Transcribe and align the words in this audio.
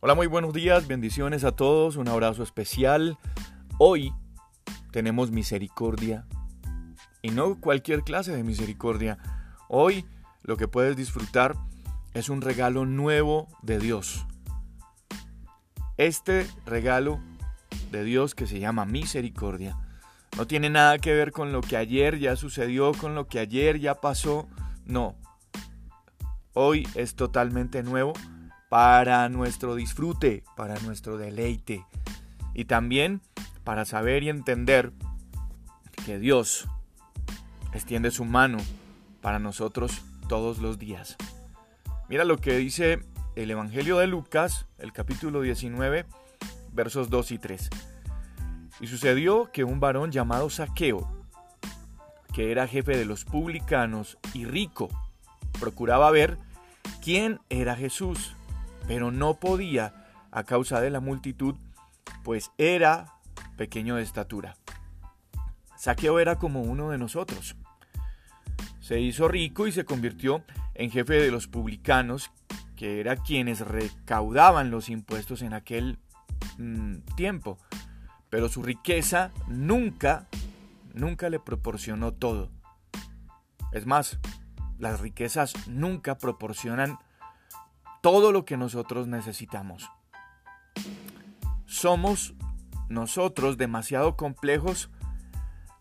Hola, 0.00 0.14
muy 0.14 0.28
buenos 0.28 0.52
días, 0.52 0.86
bendiciones 0.86 1.42
a 1.42 1.50
todos, 1.50 1.96
un 1.96 2.06
abrazo 2.06 2.44
especial. 2.44 3.18
Hoy 3.78 4.14
tenemos 4.92 5.32
misericordia 5.32 6.24
y 7.20 7.30
no 7.30 7.60
cualquier 7.60 8.04
clase 8.04 8.30
de 8.30 8.44
misericordia. 8.44 9.18
Hoy 9.68 10.06
lo 10.44 10.56
que 10.56 10.68
puedes 10.68 10.96
disfrutar 10.96 11.56
es 12.14 12.28
un 12.28 12.42
regalo 12.42 12.86
nuevo 12.86 13.48
de 13.62 13.80
Dios. 13.80 14.24
Este 15.96 16.46
regalo 16.64 17.18
de 17.90 18.04
Dios 18.04 18.36
que 18.36 18.46
se 18.46 18.60
llama 18.60 18.84
misericordia 18.84 19.76
no 20.36 20.46
tiene 20.46 20.70
nada 20.70 20.98
que 20.98 21.12
ver 21.12 21.32
con 21.32 21.50
lo 21.50 21.60
que 21.60 21.76
ayer 21.76 22.20
ya 22.20 22.36
sucedió, 22.36 22.92
con 22.92 23.16
lo 23.16 23.26
que 23.26 23.40
ayer 23.40 23.80
ya 23.80 23.96
pasó. 23.96 24.46
No. 24.86 25.16
Hoy 26.54 26.86
es 26.94 27.16
totalmente 27.16 27.82
nuevo 27.82 28.12
para 28.68 29.28
nuestro 29.28 29.74
disfrute, 29.74 30.44
para 30.56 30.78
nuestro 30.80 31.16
deleite 31.16 31.84
y 32.54 32.66
también 32.66 33.20
para 33.64 33.84
saber 33.84 34.22
y 34.22 34.28
entender 34.28 34.92
que 36.04 36.18
Dios 36.18 36.68
extiende 37.72 38.10
su 38.10 38.24
mano 38.24 38.58
para 39.20 39.38
nosotros 39.38 40.02
todos 40.28 40.58
los 40.58 40.78
días. 40.78 41.16
Mira 42.08 42.24
lo 42.24 42.38
que 42.38 42.56
dice 42.56 43.00
el 43.36 43.50
Evangelio 43.50 43.98
de 43.98 44.06
Lucas, 44.06 44.66
el 44.78 44.92
capítulo 44.92 45.40
19, 45.42 46.06
versos 46.72 47.10
2 47.10 47.32
y 47.32 47.38
3. 47.38 47.70
Y 48.80 48.86
sucedió 48.86 49.50
que 49.52 49.64
un 49.64 49.80
varón 49.80 50.10
llamado 50.12 50.50
Saqueo, 50.50 51.08
que 52.32 52.52
era 52.52 52.68
jefe 52.68 52.96
de 52.96 53.04
los 53.04 53.24
publicanos 53.24 54.18
y 54.32 54.44
rico, 54.44 54.88
procuraba 55.58 56.10
ver 56.10 56.38
quién 57.02 57.40
era 57.48 57.74
Jesús 57.74 58.34
pero 58.86 59.10
no 59.10 59.34
podía 59.34 60.06
a 60.30 60.44
causa 60.44 60.80
de 60.80 60.90
la 60.90 61.00
multitud, 61.00 61.54
pues 62.22 62.50
era 62.58 63.14
pequeño 63.56 63.96
de 63.96 64.02
estatura. 64.02 64.56
Saqueo 65.76 66.18
era 66.18 66.36
como 66.36 66.62
uno 66.62 66.90
de 66.90 66.98
nosotros. 66.98 67.56
Se 68.80 69.00
hizo 69.00 69.28
rico 69.28 69.66
y 69.66 69.72
se 69.72 69.84
convirtió 69.84 70.42
en 70.74 70.90
jefe 70.90 71.14
de 71.14 71.30
los 71.30 71.46
publicanos, 71.46 72.30
que 72.76 73.00
eran 73.00 73.18
quienes 73.18 73.60
recaudaban 73.60 74.70
los 74.70 74.88
impuestos 74.88 75.42
en 75.42 75.52
aquel 75.52 75.98
mm, 76.58 76.98
tiempo. 77.16 77.58
Pero 78.30 78.48
su 78.48 78.62
riqueza 78.62 79.32
nunca, 79.46 80.28
nunca 80.94 81.28
le 81.28 81.40
proporcionó 81.40 82.12
todo. 82.12 82.50
Es 83.72 83.86
más, 83.86 84.18
las 84.78 85.00
riquezas 85.00 85.54
nunca 85.66 86.18
proporcionan 86.18 86.98
todo 88.02 88.32
lo 88.32 88.44
que 88.44 88.56
nosotros 88.56 89.06
necesitamos. 89.06 89.90
Somos 91.66 92.34
nosotros 92.88 93.58
demasiado 93.58 94.16
complejos 94.16 94.90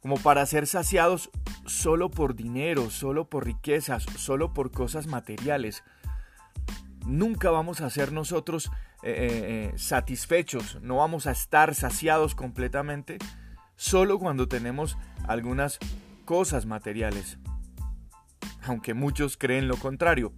como 0.00 0.16
para 0.18 0.46
ser 0.46 0.66
saciados 0.66 1.30
solo 1.66 2.10
por 2.10 2.36
dinero, 2.36 2.90
solo 2.90 3.28
por 3.28 3.44
riquezas, 3.44 4.04
solo 4.16 4.52
por 4.52 4.70
cosas 4.70 5.06
materiales. 5.06 5.82
Nunca 7.04 7.50
vamos 7.50 7.80
a 7.80 7.90
ser 7.90 8.12
nosotros 8.12 8.70
eh, 9.02 9.10
eh, 9.10 9.70
eh, 9.74 9.78
satisfechos, 9.78 10.80
no 10.82 10.96
vamos 10.96 11.26
a 11.26 11.32
estar 11.32 11.74
saciados 11.74 12.34
completamente 12.34 13.18
solo 13.76 14.18
cuando 14.18 14.48
tenemos 14.48 14.96
algunas 15.28 15.78
cosas 16.24 16.66
materiales. 16.66 17.38
Aunque 18.62 18.94
muchos 18.94 19.36
creen 19.36 19.68
lo 19.68 19.76
contrario. 19.76 20.32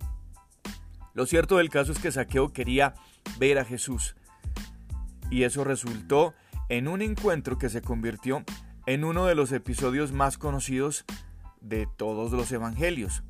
Lo 1.19 1.27
cierto 1.27 1.57
del 1.57 1.69
caso 1.69 1.91
es 1.91 1.99
que 1.99 2.13
Saqueo 2.13 2.53
quería 2.53 2.95
ver 3.41 3.59
a 3.59 3.65
Jesús 3.65 4.15
y 5.33 5.43
eso 5.43 5.65
resultó 5.65 6.33
en 6.69 6.87
un 6.87 7.03
encuentro 7.03 7.59
que 7.59 7.69
se 7.69 7.83
convirtió 7.83 8.45
en 8.87 9.03
uno 9.03 9.27
de 9.27 9.35
los 9.35 9.51
episodios 9.51 10.13
más 10.13 10.39
conocidos 10.39 11.05
de 11.61 11.89
todos 11.97 12.31
los 12.31 12.53
evangelios. 12.53 13.25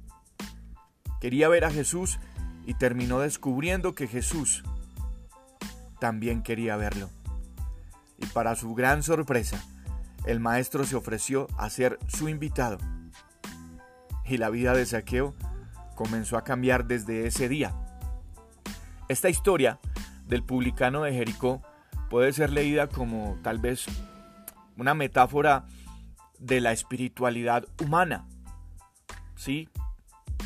Quería 1.22 1.48
ver 1.48 1.64
a 1.64 1.70
Jesús 1.70 2.18
y 2.66 2.74
terminó 2.74 3.20
descubriendo 3.20 3.94
que 3.94 4.06
Jesús 4.06 4.64
también 5.98 6.42
quería 6.42 6.76
verlo. 6.76 7.08
Y 8.18 8.26
para 8.26 8.54
su 8.54 8.74
gran 8.74 9.02
sorpresa, 9.02 9.64
el 10.26 10.40
maestro 10.40 10.84
se 10.84 10.94
ofreció 10.94 11.46
a 11.56 11.70
ser 11.70 11.98
su 12.06 12.28
invitado. 12.28 12.76
Y 14.26 14.36
la 14.36 14.50
vida 14.50 14.74
de 14.74 14.84
Saqueo 14.84 15.34
comenzó 15.98 16.36
a 16.36 16.44
cambiar 16.44 16.86
desde 16.86 17.26
ese 17.26 17.48
día. 17.48 17.74
Esta 19.08 19.28
historia 19.28 19.80
del 20.26 20.44
publicano 20.44 21.02
de 21.02 21.12
Jericó 21.12 21.60
puede 22.08 22.32
ser 22.32 22.50
leída 22.50 22.88
como 22.88 23.36
tal 23.42 23.58
vez 23.58 23.86
una 24.76 24.94
metáfora 24.94 25.66
de 26.38 26.60
la 26.60 26.70
espiritualidad 26.70 27.64
humana. 27.82 28.28
Sí, 29.34 29.68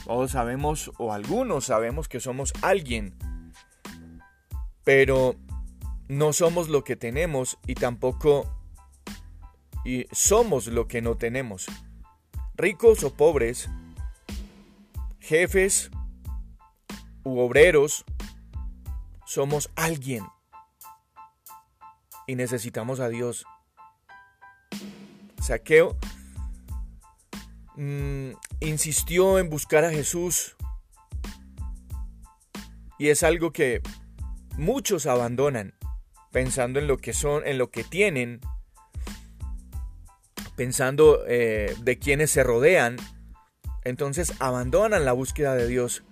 todos 0.06 0.30
sabemos 0.30 0.90
o 0.96 1.12
algunos 1.12 1.66
sabemos 1.66 2.08
que 2.08 2.18
somos 2.18 2.54
alguien, 2.62 3.14
pero 4.84 5.36
no 6.08 6.32
somos 6.32 6.70
lo 6.70 6.82
que 6.82 6.96
tenemos 6.96 7.58
y 7.66 7.74
tampoco 7.74 8.58
y 9.84 10.06
somos 10.12 10.66
lo 10.66 10.88
que 10.88 11.02
no 11.02 11.16
tenemos. 11.16 11.66
Ricos 12.54 13.04
o 13.04 13.14
pobres, 13.14 13.68
jefes 15.22 15.90
u 17.22 17.38
obreros, 17.38 18.04
somos 19.24 19.70
alguien 19.76 20.24
y 22.26 22.34
necesitamos 22.34 22.98
a 22.98 23.08
Dios. 23.08 23.46
Saqueo 25.40 25.96
mm, 27.76 28.32
insistió 28.60 29.38
en 29.38 29.48
buscar 29.48 29.84
a 29.84 29.90
Jesús 29.90 30.56
y 32.98 33.08
es 33.08 33.22
algo 33.22 33.52
que 33.52 33.80
muchos 34.56 35.06
abandonan 35.06 35.74
pensando 36.32 36.80
en 36.80 36.88
lo 36.88 36.98
que 36.98 37.12
son, 37.12 37.46
en 37.46 37.58
lo 37.58 37.70
que 37.70 37.84
tienen, 37.84 38.40
pensando 40.56 41.24
eh, 41.28 41.76
de 41.80 41.98
quienes 41.98 42.30
se 42.30 42.42
rodean 42.42 42.96
entonces 43.84 44.32
abandonan 44.38 45.04
la 45.04 45.12
búsqueda 45.12 45.54
de 45.54 45.66
Dios. 45.66 46.02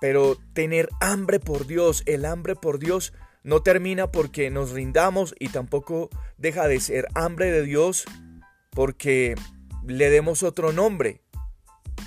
Pero 0.00 0.36
tener 0.52 0.88
hambre 1.00 1.40
por 1.40 1.66
Dios, 1.66 2.02
el 2.06 2.24
hambre 2.24 2.54
por 2.54 2.78
Dios, 2.78 3.12
no 3.42 3.62
termina 3.62 4.10
porque 4.10 4.50
nos 4.50 4.72
rindamos 4.72 5.34
y 5.38 5.48
tampoco 5.48 6.10
deja 6.36 6.66
de 6.66 6.80
ser 6.80 7.06
hambre 7.14 7.50
de 7.50 7.62
Dios 7.62 8.04
porque 8.70 9.36
le 9.86 10.10
demos 10.10 10.42
otro 10.42 10.72
nombre 10.72 11.22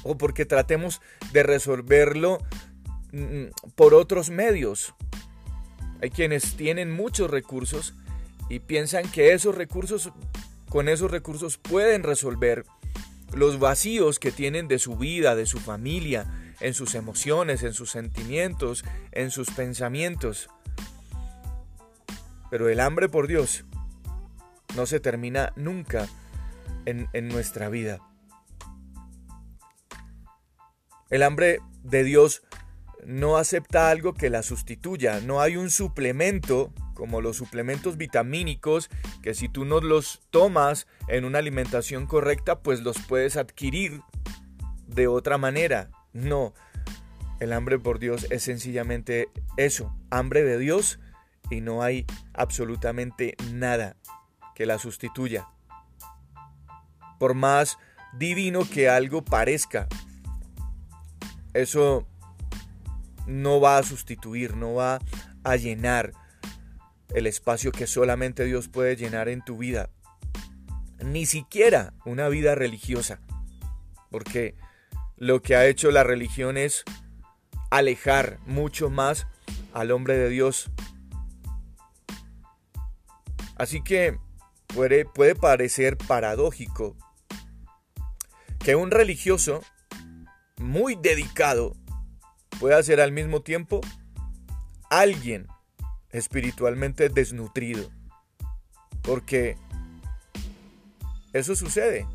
o 0.03 0.17
porque 0.17 0.45
tratemos 0.45 1.01
de 1.31 1.43
resolverlo 1.43 2.39
mm, 3.11 3.45
por 3.75 3.93
otros 3.93 4.29
medios. 4.29 4.93
Hay 6.01 6.09
quienes 6.09 6.55
tienen 6.55 6.91
muchos 6.91 7.29
recursos 7.29 7.93
y 8.49 8.59
piensan 8.59 9.09
que 9.09 9.33
esos 9.33 9.55
recursos, 9.55 10.11
con 10.69 10.89
esos 10.89 11.09
recursos 11.09 11.57
pueden 11.57 12.03
resolver 12.03 12.65
los 13.33 13.59
vacíos 13.59 14.19
que 14.19 14.31
tienen 14.31 14.67
de 14.67 14.79
su 14.79 14.95
vida, 14.95 15.35
de 15.35 15.45
su 15.45 15.59
familia, 15.59 16.25
en 16.59 16.73
sus 16.73 16.95
emociones, 16.95 17.63
en 17.63 17.73
sus 17.73 17.91
sentimientos, 17.91 18.83
en 19.11 19.31
sus 19.31 19.49
pensamientos. 19.51 20.49
Pero 22.49 22.69
el 22.69 22.79
hambre 22.79 23.09
por 23.09 23.27
Dios 23.27 23.65
no 24.75 24.85
se 24.85 24.99
termina 24.99 25.53
nunca 25.55 26.07
en, 26.85 27.27
nuestra 27.27 27.69
vida. 27.69 27.99
El 31.09 31.23
hambre 31.23 31.59
de 31.83 32.03
Dios 32.03 32.43
no 33.05 33.37
acepta 33.37 33.89
algo 33.89 34.13
que 34.13 34.29
la 34.29 34.43
sustituya, 34.43 35.21
no 35.21 35.41
hay 35.41 35.57
un 35.57 35.69
suplemento 35.69 36.73
como 36.93 37.21
los 37.21 37.37
suplementos 37.37 37.95
vitamínicos, 37.95 38.89
que 39.21 39.33
si 39.33 39.47
tú 39.47 39.63
no 39.63 39.79
los 39.79 40.21
tomas 40.31 40.85
en 41.07 41.23
una 41.23 41.39
alimentación 41.39 42.07
correcta, 42.07 42.59
pues 42.59 42.81
los 42.81 42.99
puedes 42.99 43.37
adquirir 43.37 44.01
de 44.85 45.07
otra 45.07 45.37
manera. 45.37 45.91
No, 46.11 46.53
el 47.39 47.53
hambre 47.53 47.79
por 47.79 47.99
Dios 47.99 48.27
es 48.29 48.43
sencillamente 48.43 49.29
eso, 49.55 49.95
hambre 50.09 50.43
de 50.43 50.57
Dios 50.57 50.99
y 51.49 51.61
no 51.61 51.83
hay 51.83 52.05
absolutamente 52.33 53.35
nada 53.53 53.95
que 54.53 54.65
la 54.65 54.77
sustituya. 54.77 55.47
Por 57.17 57.33
más 57.33 57.77
divino 58.13 58.67
que 58.69 58.89
algo 58.89 59.23
parezca, 59.23 59.87
eso 61.53 62.05
no 63.27 63.59
va 63.59 63.77
a 63.77 63.83
sustituir, 63.83 64.55
no 64.55 64.73
va 64.73 64.99
a 65.43 65.55
llenar 65.55 66.11
el 67.09 67.27
espacio 67.27 67.71
que 67.71 67.87
solamente 67.87 68.45
Dios 68.45 68.67
puede 68.67 68.95
llenar 68.95 69.29
en 69.29 69.43
tu 69.43 69.57
vida. 69.57 69.89
Ni 71.03 71.25
siquiera 71.25 71.93
una 72.05 72.29
vida 72.29 72.55
religiosa. 72.55 73.21
Porque 74.11 74.55
lo 75.17 75.41
que 75.41 75.55
ha 75.55 75.65
hecho 75.65 75.91
la 75.91 76.03
religión 76.03 76.57
es 76.57 76.83
alejar 77.69 78.39
mucho 78.45 78.89
más 78.89 79.27
al 79.73 79.91
hombre 79.91 80.17
de 80.17 80.29
Dios. 80.29 80.71
Así 83.55 83.81
que 83.83 84.17
puede, 84.67 85.05
puede 85.05 85.35
parecer 85.35 85.97
paradójico 85.97 86.95
que 88.59 88.75
un 88.75 88.91
religioso 88.91 89.61
muy 90.57 90.95
dedicado 90.95 91.75
pueda 92.59 92.81
ser 92.83 93.01
al 93.01 93.11
mismo 93.11 93.41
tiempo 93.41 93.81
alguien 94.89 95.47
espiritualmente 96.11 97.09
desnutrido. 97.09 97.89
Porque 99.01 99.57
eso 101.33 101.55
sucede. 101.55 102.05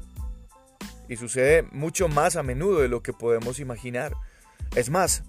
Y 1.08 1.16
sucede 1.16 1.62
mucho 1.72 2.08
más 2.08 2.36
a 2.36 2.42
menudo 2.42 2.80
de 2.80 2.88
lo 2.88 3.02
que 3.02 3.12
podemos 3.12 3.58
imaginar. 3.58 4.14
Es 4.74 4.90
más, 4.90 5.22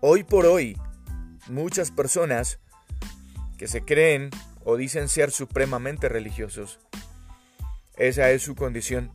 hoy 0.00 0.22
por 0.22 0.46
hoy, 0.46 0.78
muchas 1.48 1.90
personas 1.90 2.58
que 3.58 3.68
se 3.68 3.84
creen 3.84 4.30
o 4.64 4.76
dicen 4.76 5.08
ser 5.08 5.30
supremamente 5.30 6.08
religiosos, 6.08 6.78
esa 7.96 8.30
es 8.30 8.42
su 8.42 8.54
condición. 8.54 9.12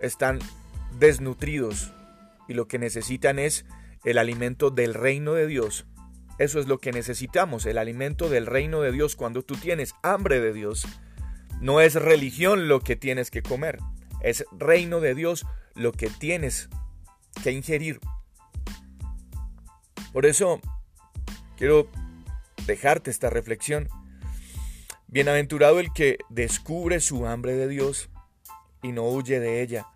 Están 0.00 0.38
desnutridos 0.98 1.92
y 2.48 2.54
lo 2.54 2.66
que 2.66 2.78
necesitan 2.78 3.38
es 3.38 3.64
el 4.04 4.18
alimento 4.18 4.70
del 4.70 4.94
reino 4.94 5.34
de 5.34 5.46
Dios. 5.46 5.86
Eso 6.38 6.60
es 6.60 6.66
lo 6.66 6.78
que 6.78 6.92
necesitamos, 6.92 7.66
el 7.66 7.78
alimento 7.78 8.28
del 8.28 8.46
reino 8.46 8.80
de 8.80 8.92
Dios. 8.92 9.16
Cuando 9.16 9.42
tú 9.42 9.54
tienes 9.56 9.94
hambre 10.02 10.40
de 10.40 10.52
Dios, 10.52 10.86
no 11.60 11.80
es 11.80 11.94
religión 11.94 12.68
lo 12.68 12.80
que 12.80 12.96
tienes 12.96 13.30
que 13.30 13.42
comer, 13.42 13.78
es 14.22 14.44
reino 14.52 15.00
de 15.00 15.14
Dios 15.14 15.46
lo 15.74 15.92
que 15.92 16.08
tienes 16.08 16.68
que 17.42 17.52
ingerir. 17.52 18.00
Por 20.12 20.26
eso 20.26 20.60
quiero 21.56 21.88
dejarte 22.66 23.10
esta 23.10 23.30
reflexión. 23.30 23.88
Bienaventurado 25.08 25.80
el 25.80 25.92
que 25.92 26.18
descubre 26.28 27.00
su 27.00 27.26
hambre 27.26 27.56
de 27.56 27.66
Dios 27.66 28.10
y 28.82 28.92
no 28.92 29.08
huye 29.08 29.40
de 29.40 29.62
ella. 29.62 29.86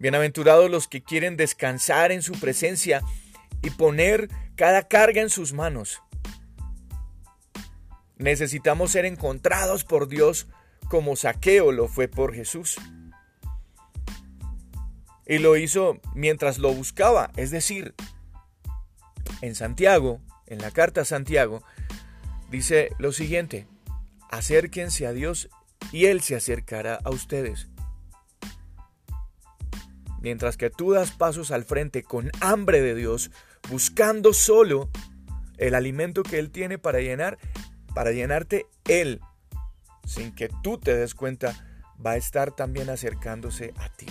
Bienaventurados 0.00 0.70
los 0.70 0.88
que 0.88 1.02
quieren 1.02 1.36
descansar 1.36 2.10
en 2.10 2.22
su 2.22 2.32
presencia 2.32 3.02
y 3.62 3.68
poner 3.68 4.30
cada 4.56 4.88
carga 4.88 5.20
en 5.20 5.28
sus 5.28 5.52
manos. 5.52 6.00
Necesitamos 8.16 8.92
ser 8.92 9.04
encontrados 9.04 9.84
por 9.84 10.08
Dios 10.08 10.48
como 10.88 11.16
saqueo 11.16 11.70
lo 11.70 11.86
fue 11.86 12.08
por 12.08 12.34
Jesús. 12.34 12.76
Y 15.26 15.36
lo 15.36 15.58
hizo 15.58 16.00
mientras 16.14 16.58
lo 16.58 16.72
buscaba, 16.72 17.30
es 17.36 17.50
decir, 17.50 17.94
en 19.42 19.54
Santiago, 19.54 20.22
en 20.46 20.62
la 20.62 20.70
carta 20.70 21.02
a 21.02 21.04
Santiago, 21.04 21.62
dice 22.50 22.88
lo 22.98 23.12
siguiente, 23.12 23.66
acérquense 24.30 25.06
a 25.06 25.12
Dios 25.12 25.50
y 25.92 26.06
Él 26.06 26.22
se 26.22 26.36
acercará 26.36 26.98
a 27.04 27.10
ustedes. 27.10 27.68
Mientras 30.20 30.56
que 30.56 30.70
tú 30.70 30.92
das 30.92 31.12
pasos 31.12 31.50
al 31.50 31.64
frente 31.64 32.02
con 32.02 32.30
hambre 32.40 32.82
de 32.82 32.94
Dios, 32.94 33.30
buscando 33.70 34.32
solo 34.32 34.90
el 35.56 35.74
alimento 35.74 36.22
que 36.22 36.38
Él 36.38 36.50
tiene 36.50 36.78
para 36.78 37.00
llenar, 37.00 37.38
para 37.94 38.12
llenarte 38.12 38.66
Él, 38.84 39.20
sin 40.04 40.34
que 40.34 40.50
tú 40.62 40.78
te 40.78 40.94
des 40.94 41.14
cuenta, 41.14 41.54
va 42.04 42.12
a 42.12 42.16
estar 42.16 42.52
también 42.52 42.90
acercándose 42.90 43.72
a 43.76 43.88
ti. 43.88 44.06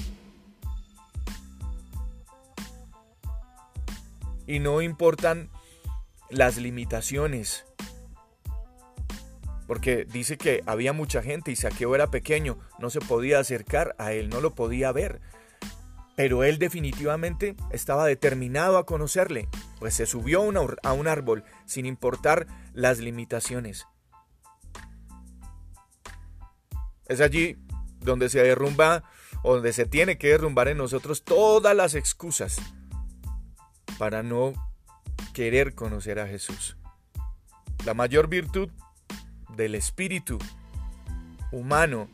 Y 4.48 4.60
no 4.60 4.82
importan 4.82 5.50
las 6.32 6.58
limitaciones. 6.58 7.66
Porque 9.68 10.06
dice 10.06 10.38
que 10.40 10.64
había 10.66 10.94
mucha 10.94 11.22
gente 11.22 11.52
y 11.52 11.56
Saqueo 11.56 11.94
era 11.94 12.10
pequeño, 12.10 12.58
no 12.80 12.90
se 12.90 13.00
podía 13.00 13.38
acercar 13.38 13.96
a 14.00 14.14
él, 14.14 14.30
no 14.30 14.42
lo 14.42 14.56
podía 14.56 14.92
ver 14.92 15.22
pero 16.20 16.44
él 16.44 16.60
definitivamente 16.60 17.56
estaba 17.72 18.06
determinado 18.06 18.78
a 18.78 18.86
conocerle, 18.86 19.48
pues 19.80 19.94
se 19.94 20.06
subió 20.06 20.42
a 20.84 20.92
un 20.92 21.08
árbol 21.08 21.46
sin 21.66 21.86
importar 21.86 22.46
las 22.74 23.00
limitaciones. 23.00 23.88
Es 27.06 27.22
allí 27.22 27.58
donde 28.02 28.28
se 28.28 28.44
derrumba, 28.44 29.06
donde 29.46 29.72
se 29.72 29.86
tiene 29.86 30.18
que 30.18 30.28
derrumbar 30.28 30.68
en 30.68 30.80
nosotros 30.80 31.24
todas 31.24 31.74
las 31.74 31.96
excusas 31.96 32.58
para 33.98 34.22
no 34.22 34.52
querer 35.34 35.74
conocer 35.74 36.20
a 36.20 36.28
Jesús. 36.28 36.76
La 37.86 37.94
mayor 37.94 38.28
virtud 38.28 38.70
del 39.56 39.74
espíritu 39.74 40.38
humano 41.54 42.10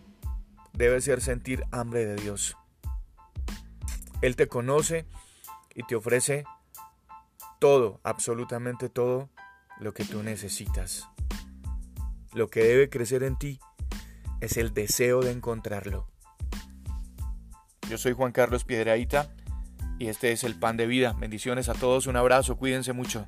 debe 0.73 1.01
ser 1.01 1.21
sentir 1.21 1.63
hambre 1.71 2.05
de 2.05 2.17
Dios. 2.17 2.55
Él 4.25 4.35
te 4.35 4.47
conoce 4.47 5.05
y 5.75 5.83
te 5.83 5.95
ofrece 5.95 6.45
todo, 7.59 7.99
absolutamente 8.03 8.89
todo 8.89 9.29
lo 9.79 9.93
que 9.93 10.03
tú 10.03 10.23
necesitas. 10.23 11.07
Lo 12.33 12.47
que 12.49 12.63
debe 12.63 12.89
crecer 12.89 13.21
en 13.21 13.37
ti 13.37 13.59
es 14.41 14.57
el 14.57 14.73
deseo 14.73 15.21
de 15.21 15.29
encontrarlo. 15.29 16.07
Yo 17.87 17.99
soy 17.99 18.13
Juan 18.13 18.31
Carlos 18.31 18.63
Piedraíta 18.63 19.31
y 19.99 20.07
este 20.07 20.31
es 20.31 20.43
el 20.43 20.57
pan 20.57 20.75
de 20.75 20.87
vida. 20.87 21.13
Bendiciones 21.13 21.69
a 21.69 21.75
todos, 21.75 22.07
un 22.07 22.15
abrazo, 22.15 22.57
cuídense 22.57 22.93
mucho. 22.93 23.27